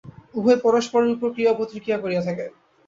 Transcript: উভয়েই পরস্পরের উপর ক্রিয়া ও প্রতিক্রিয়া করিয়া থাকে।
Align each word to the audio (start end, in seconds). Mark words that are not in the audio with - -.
উভয়েই 0.35 0.63
পরস্পরের 0.65 1.13
উপর 1.15 1.27
ক্রিয়া 1.33 1.51
ও 1.53 1.57
প্রতিক্রিয়া 1.59 2.01
করিয়া 2.03 2.25
থাকে। 2.27 2.45